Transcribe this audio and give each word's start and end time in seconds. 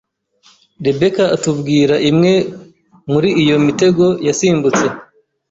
Rebecca 0.85 1.23
atubwira 1.35 1.95
imwe 2.09 2.33
muri 3.11 3.29
iyo 3.43 3.57
mitego 3.65 4.05
yasimbutse. 4.27 4.85